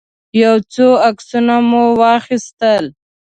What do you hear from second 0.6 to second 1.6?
څو عکسونه